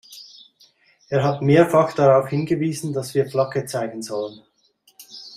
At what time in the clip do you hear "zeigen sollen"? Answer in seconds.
3.67-4.41